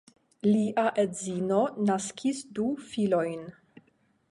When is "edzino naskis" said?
1.03-2.41